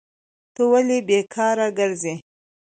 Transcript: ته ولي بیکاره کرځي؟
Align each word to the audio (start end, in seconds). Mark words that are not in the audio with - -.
ته 0.53 0.61
ولي 0.71 0.97
بیکاره 1.07 1.67
کرځي؟ 1.77 2.13